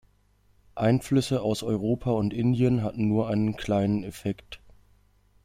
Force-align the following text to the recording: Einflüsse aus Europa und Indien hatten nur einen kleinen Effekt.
Einflüsse 0.73 1.43
aus 1.43 1.61
Europa 1.61 2.09
und 2.09 2.33
Indien 2.33 2.81
hatten 2.81 3.07
nur 3.07 3.27
einen 3.29 3.55
kleinen 3.55 4.03
Effekt. 4.03 4.59